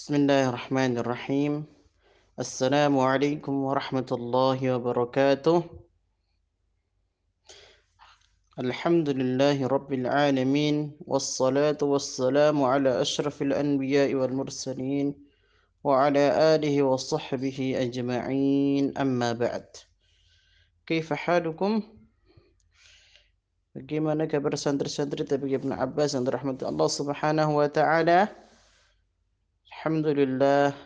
[0.00, 1.64] بسم الله الرحمن الرحيم
[2.40, 5.58] السلام عليكم ورحمة الله وبركاته
[8.64, 15.06] الحمد لله رب العالمين والصلاة والسلام على أشرف الأنبياء والمرسلين
[15.84, 16.24] وعلى
[16.56, 19.68] آله وصحبه أجمعين أما بعد
[20.88, 21.72] كيف حالكم؟
[23.76, 28.48] Bagaimana kabar santri-santri tapi Ibn Abbas dan rahmat Allah Subhanahu wa taala?
[29.80, 30.76] Alhamdulillah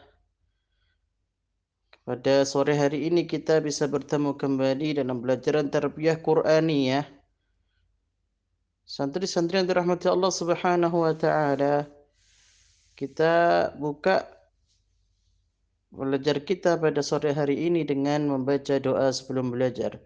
[2.07, 7.03] pada sore hari ini kita bisa bertemu kembali dalam pelajaran tarbiyah Qur'aniyah.
[8.87, 11.91] Santri-santri yang dirahmati Allah Subhanahu wa taala.
[12.95, 14.31] Kita buka
[15.91, 19.99] belajar kita pada sore hari ini dengan membaca doa sebelum belajar.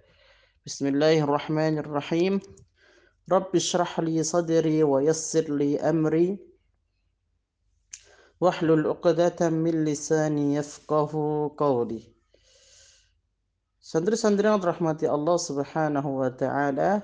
[0.65, 2.41] Bismillahirrahmanirrahim.
[3.29, 6.41] Rabbi syrah li sadri wa yassir li amri
[8.39, 12.07] wahlul uqdatan min lisani yafqahu qawli.
[13.83, 17.03] Santri-santri yang rahmati Allah Subhanahu wa taala,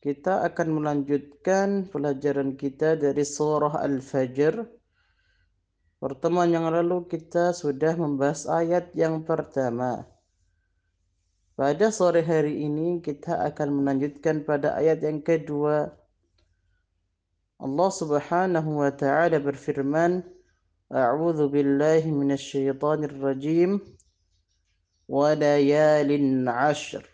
[0.00, 4.64] kita akan melanjutkan pelajaran kita dari surah Al-Fajr.
[6.00, 10.08] Pertemuan yang lalu kita sudah membahas ayat yang pertama.
[11.52, 15.92] Pada sore hari ini kita akan melanjutkan pada ayat yang kedua.
[17.92, 20.24] Subhanahu wa taala berfirman,
[20.88, 23.84] A'udzu billahi minasyaitonir rajim
[25.04, 27.04] wa layalin 'ashr.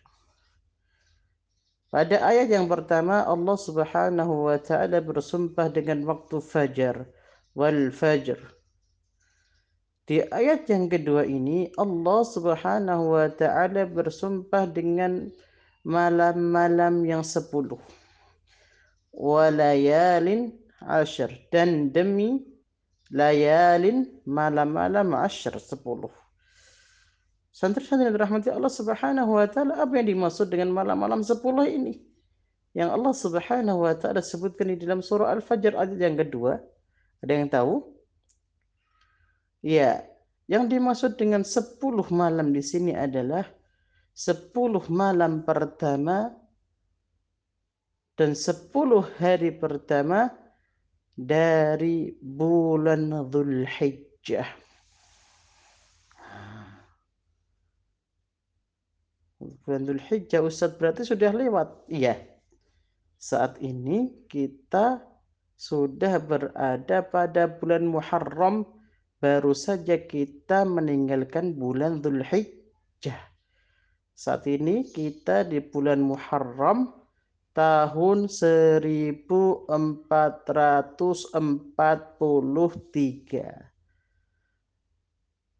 [1.91, 7.11] Pada ayat yang pertama Allah Subhanahu wa taala bersumpah dengan waktu fajar
[7.59, 8.39] wal fajr.
[10.07, 15.27] Di ayat yang kedua ini Allah Subhanahu wa taala bersumpah dengan
[15.83, 17.83] malam-malam yang sepuluh.
[19.17, 20.53] Walayalin
[20.85, 22.45] ashar dan demi
[23.09, 26.13] layalin malam-malam ashar sepuluh.
[27.49, 31.97] Santri-santri yang dirahmati Allah Subhanahu wa taala, apa yang dimaksud dengan malam-malam sepuluh ini?
[32.77, 36.61] Yang Allah Subhanahu wa taala sebutkan di dalam surah Al-Fajr ayat yang kedua.
[37.25, 37.75] Ada yang tahu?
[39.65, 40.05] Ya,
[40.45, 43.49] yang dimaksud dengan sepuluh malam di sini adalah
[44.13, 46.37] sepuluh malam pertama
[48.17, 50.33] dan sepuluh hari pertama
[51.13, 54.49] dari bulan Dhul Hijjah.
[59.37, 61.93] Bulan Dhul Hijjah Ustaz berarti sudah lewat.
[61.93, 62.17] Iya.
[63.21, 65.05] Saat ini kita
[65.57, 68.65] sudah berada pada bulan Muharram
[69.21, 73.17] baru saja kita meninggalkan bulan Dzulhijjah.
[74.17, 76.96] Saat ini kita di bulan Muharram
[77.57, 79.73] tahun 1443.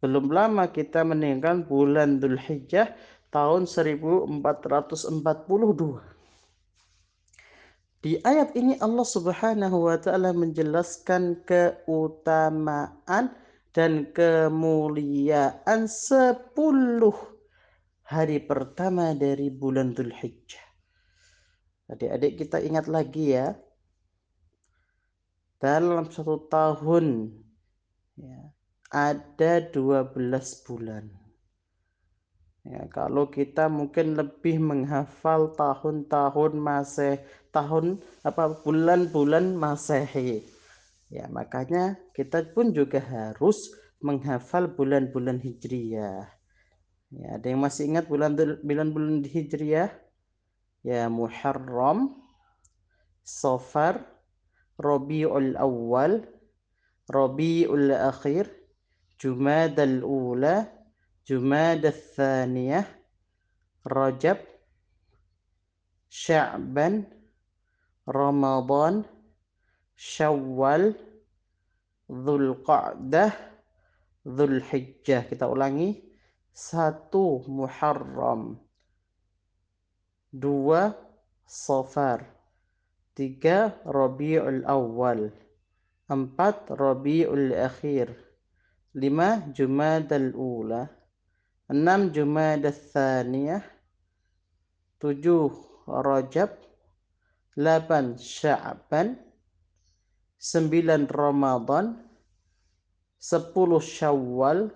[0.05, 2.93] Belum lama kita meninggalkan bulan Dzulhijjah
[3.33, 5.17] tahun 1442.
[8.05, 13.33] Di ayat ini Allah Subhanahu wa taala menjelaskan keutamaan
[13.73, 17.17] dan kemuliaan sepuluh
[18.07, 20.76] hari pertama dari bulan Dhul Hijjah.
[21.87, 23.55] Adik-adik kita ingat lagi ya,
[25.63, 27.31] dalam satu tahun
[28.19, 28.51] ya,
[28.91, 31.07] ada 12 bulan.
[32.67, 37.23] Ya, kalau kita mungkin lebih menghafal tahun-tahun masih
[37.55, 40.43] tahun apa bulan-bulan Masehi.
[41.07, 43.71] Ya, makanya kita pun juga harus
[44.03, 46.27] menghafal bulan-bulan Hijriyah.
[47.15, 48.35] Ya, ada yang masih ingat bulan
[48.67, 50.06] bulan-bulan Hijriyah?
[50.87, 52.15] Ya, Muharram,
[53.27, 54.07] Safar,
[54.79, 56.23] Rabiul Awal,
[57.11, 58.47] Rabiul Akhir,
[59.19, 60.63] Jumadal Ula,
[61.27, 62.87] Jumadal Thaniyah,
[63.83, 64.39] Rajab,
[66.07, 67.03] Sya'ban,
[68.07, 69.03] Ramadan,
[69.99, 70.95] Syawal,
[72.07, 73.35] Dzulqa'dah,
[74.23, 75.27] Dzulhijjah.
[75.27, 75.99] Kita ulangi.
[76.55, 77.43] Satu.
[77.51, 78.66] Muharram.
[80.33, 80.95] Dua
[81.47, 82.27] Safar.
[83.15, 85.31] Tiga Rabiul Awal.
[86.07, 88.15] Empat Rabiul Akhir.
[88.95, 90.87] Lima Jumadal Ula.
[91.69, 93.63] Enam Jumadal Thaniyah.
[94.99, 95.51] Tujuh
[95.87, 96.51] Rajab.
[97.57, 99.17] Lapan Sya'ban
[100.37, 101.97] sembilan Ramadan,
[103.17, 104.69] sepuluh Syawal,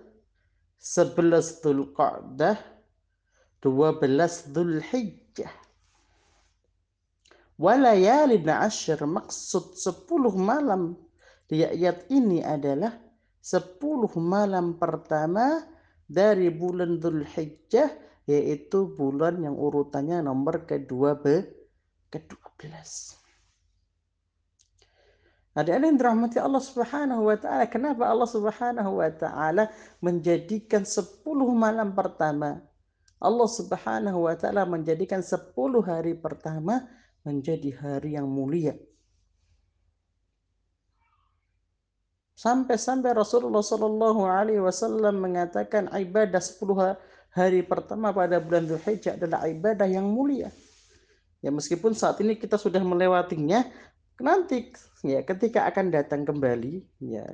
[0.81, 2.57] sebelas Dzulqa'dah,
[3.61, 5.20] dua belas Dzulhijjah.
[7.61, 10.97] Walayalin asyir maksud sepuluh malam
[11.45, 12.95] di ayat ini adalah
[13.41, 13.77] 10
[14.17, 15.65] malam pertama
[16.05, 17.89] dari bulan Dzulhijjah
[18.29, 21.49] yaitu bulan yang urutannya nomor kedua be,
[22.13, 22.71] ke-12.
[25.51, 29.67] Adik-adik yang dirahmati Allah Subhanahu wa taala, kenapa Allah Subhanahu wa taala
[29.99, 32.63] menjadikan 10 malam pertama
[33.21, 35.53] Allah Subhanahu wa taala menjadikan 10
[35.85, 36.89] hari pertama
[37.21, 38.73] menjadi hari yang mulia.
[42.33, 46.97] Sampai-sampai Rasulullah Shallallahu Alaihi Wasallam mengatakan ibadah 10
[47.37, 50.49] hari pertama pada bulan Dzulhijjah adalah ibadah yang mulia.
[51.45, 53.69] Ya meskipun saat ini kita sudah melewatinya,
[54.17, 54.73] nanti
[55.05, 57.29] ya ketika akan datang kembali ya,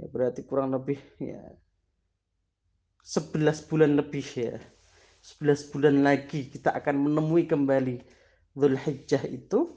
[0.00, 1.52] ya berarti kurang lebih ya
[3.04, 4.56] 11 bulan lebih ya
[5.22, 7.96] 11 bulan lagi kita akan menemui kembali
[8.58, 9.70] Hijjah itu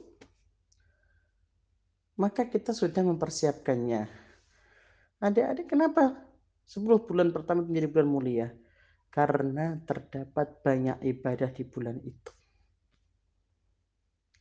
[2.19, 4.09] maka kita sudah mempersiapkannya
[5.21, 6.18] adik-adik kenapa
[6.68, 8.47] 10 bulan pertama menjadi bulan mulia
[9.13, 12.36] karena terdapat banyak ibadah di bulan itu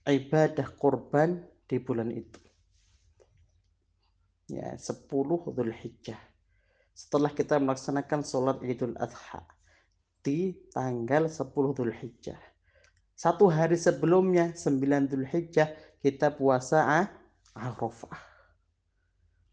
[0.08, 2.40] ibadah korban di bulan itu.
[4.52, 5.08] Ya, 10
[5.72, 6.20] Hijjah.
[6.92, 9.42] Setelah kita melaksanakan sholat Idul Adha
[10.24, 11.52] di tanggal 10
[12.00, 12.40] Hijjah.
[13.12, 16.88] Satu hari sebelumnya, 9 Hijjah, kita puasa
[17.52, 18.18] Arafah.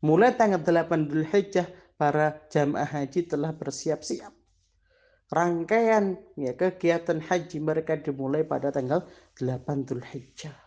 [0.02, 1.68] Mulai tanggal 8 Hijjah,
[2.02, 4.34] para jamaah haji telah bersiap-siap.
[5.30, 9.06] Rangkaian ya kegiatan haji mereka dimulai pada tanggal
[9.38, 10.58] 8 Hijjah.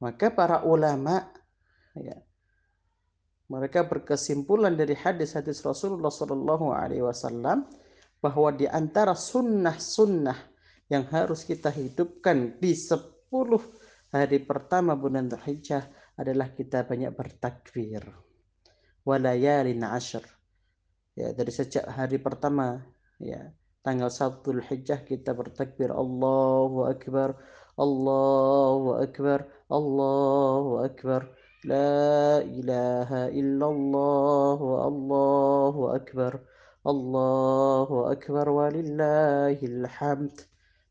[0.00, 1.28] Maka para ulama
[1.92, 2.16] ya,
[3.52, 6.72] mereka berkesimpulan dari hadis-hadis Rasulullah Shallallahu
[8.24, 10.38] bahwa di antara sunnah-sunnah
[10.88, 13.28] yang harus kita hidupkan di 10
[14.08, 15.84] hari pertama bulan Dzulhijjah
[16.16, 18.00] adalah kita banyak bertakbir.
[19.04, 20.24] Walayalin ashar.
[21.12, 22.80] Ya, dari sejak hari pertama
[23.20, 23.52] ya,
[23.84, 27.36] tanggal 1 Dzulhijjah kita bertakbir Allahu Akbar,
[27.76, 31.28] Allahu Akbar, Allahu Akbar.
[31.64, 36.53] La ilaha illallah Allahu Akbar.
[36.84, 40.36] Allahu Akbar walillahil hamd.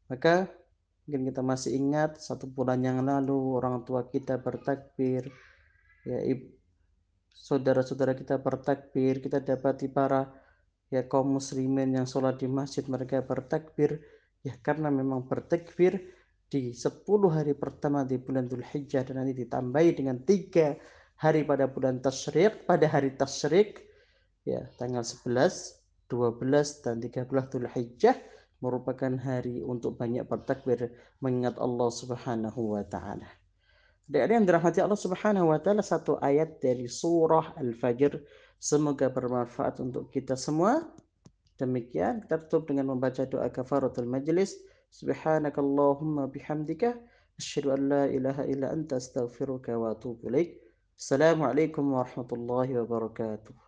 [0.10, 0.50] Maka
[1.06, 5.28] mungkin kita masih ingat satu bulan yang lalu orang tua kita bertakbir
[6.07, 6.19] ya
[7.36, 10.31] saudara-saudara kita bertakbir kita dapati para
[10.88, 14.00] ya kaum muslimin yang sholat di masjid mereka bertakbir
[14.48, 16.00] ya karena memang bertakbir
[16.48, 20.80] di 10 hari pertama di bulan Dhul Hijjah dan nanti ditambahi dengan tiga
[21.19, 23.81] hari pada bulan Tashriq pada hari Tashriq
[24.48, 25.82] ya tanggal 11
[26.13, 28.13] 12 dan 13 Dhul Hijjah
[28.62, 33.25] merupakan hari untuk banyak bertakbir mengingat Allah Subhanahu wa taala.
[34.06, 38.21] Dari yang dirahmati Allah Subhanahu wa taala satu ayat dari surah Al-Fajr
[38.62, 40.86] semoga bermanfaat untuk kita semua.
[41.57, 44.56] Demikian kita tutup dengan membaca doa kafaratul majlis.
[44.94, 46.94] Subhanakallahumma bihamdika
[47.42, 50.62] asyhadu an la ilaha illa anta astaghfiruka wa atubu ilaik.
[50.94, 53.62] Assalamualaikum warahmatullahi wabarakatuh.